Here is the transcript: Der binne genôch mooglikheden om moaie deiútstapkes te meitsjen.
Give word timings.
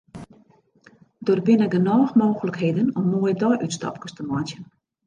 Der 1.29 1.35
binne 1.49 1.69
genôch 1.75 2.15
mooglikheden 2.23 2.89
om 2.99 3.05
moaie 3.13 3.39
deiútstapkes 3.45 4.13
te 4.19 4.31
meitsjen. 4.33 4.65